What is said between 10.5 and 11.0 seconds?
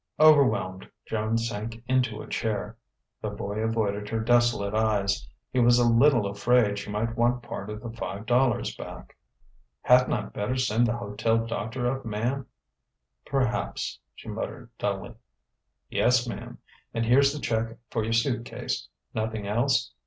send the